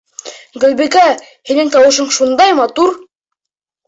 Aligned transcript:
Гөлбикә, 0.61 1.03
һинең 1.49 1.69
тауышың 1.75 2.09
шундай 2.15 2.57
матур! 2.61 2.91